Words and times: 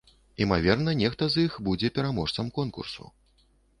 Імаверна, 0.43 0.95
нехта 1.01 1.27
з 1.33 1.45
іх 1.49 1.57
будзе 1.67 1.91
пераможцам 1.99 2.45
конкурсу. 2.57 3.03